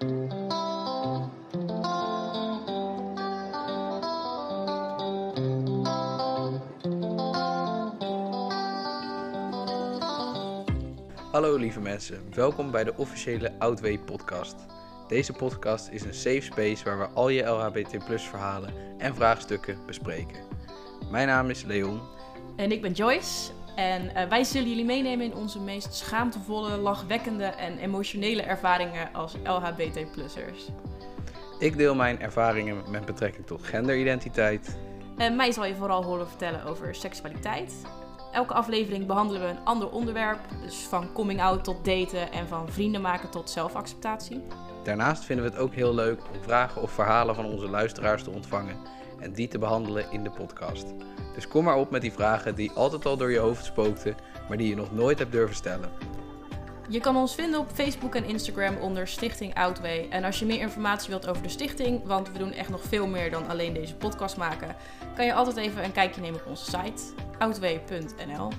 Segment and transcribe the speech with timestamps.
[0.00, 0.08] Hallo
[11.56, 14.56] lieve mensen, welkom bij de officiële Outway podcast.
[15.08, 20.44] Deze podcast is een safe space waar we al je LHBT verhalen en vraagstukken bespreken.
[21.10, 22.00] Mijn naam is Leon.
[22.56, 23.59] En ik ben Joyce.
[23.80, 29.34] En uh, wij zullen jullie meenemen in onze meest schaamtevolle, lachwekkende en emotionele ervaringen als
[29.44, 30.68] LHBT-plussers.
[31.58, 34.78] Ik deel mijn ervaringen met betrekking tot genderidentiteit.
[35.16, 37.74] En mij zal je vooral horen vertellen over seksualiteit.
[38.32, 42.68] Elke aflevering behandelen we een ander onderwerp, dus van coming out tot daten en van
[42.68, 44.42] vrienden maken tot zelfacceptatie.
[44.84, 48.30] Daarnaast vinden we het ook heel leuk om vragen of verhalen van onze luisteraars te
[48.30, 48.76] ontvangen
[49.18, 50.86] en die te behandelen in de podcast.
[51.34, 54.16] Dus kom maar op met die vragen die altijd al door je hoofd spookten,
[54.48, 55.90] maar die je nog nooit hebt durven stellen.
[56.88, 60.06] Je kan ons vinden op Facebook en Instagram onder Stichting Outway.
[60.10, 63.06] En als je meer informatie wilt over de stichting, want we doen echt nog veel
[63.06, 64.76] meer dan alleen deze podcast maken,
[65.14, 67.02] kan je altijd even een kijkje nemen op onze site
[67.40, 68.52] outway.nl.